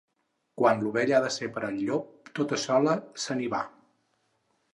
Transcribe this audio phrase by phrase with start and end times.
[0.61, 2.09] Quan l'ovella ha de ser per al llop,
[2.41, 3.61] tota sola se n'hi va.